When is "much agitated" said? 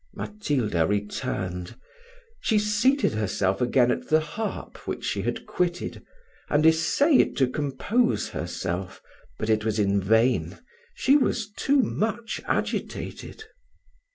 11.83-13.43